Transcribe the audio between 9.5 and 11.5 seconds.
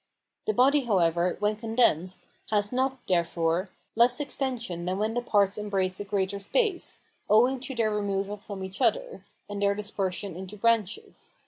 their dispersion into branches.